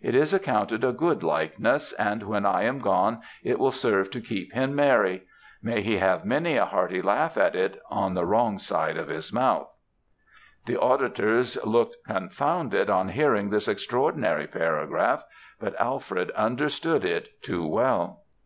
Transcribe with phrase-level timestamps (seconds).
[0.00, 4.22] It is accounted a good likeness, and when I am gone, it will serve to
[4.22, 5.24] keep him merry.
[5.62, 9.34] May he have many a hearty laugh at it on the wrong side of his
[9.34, 9.76] mouth.'
[10.64, 15.24] "The auditors looked confounded on hearing this extraordinary paragraph,
[15.60, 18.22] but Alfred understood it too well.